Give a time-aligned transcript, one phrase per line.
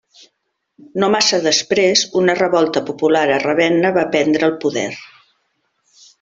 [1.01, 4.89] No massa després una revolta popular a Ravenna va prendre el poder.